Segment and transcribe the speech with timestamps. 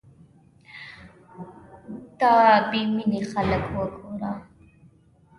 [2.19, 2.33] دا
[2.69, 4.31] بې مينې خلک وګوره